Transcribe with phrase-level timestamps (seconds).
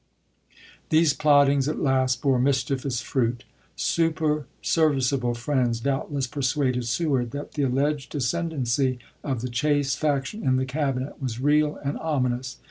[0.89, 3.43] These plottings at last bore mischievous fruit.
[3.77, 10.55] Superserviceable friends doubtless persuaded Sew ard that the alleged ascendency of the Chase faction in
[10.55, 12.57] the Cabinet was real and ominous.